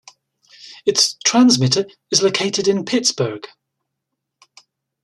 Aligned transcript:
Its 0.83 1.13
transmitter 1.23 1.85
is 2.09 2.23
located 2.23 2.67
in 2.67 2.85
Pittsburgh. 2.85 3.45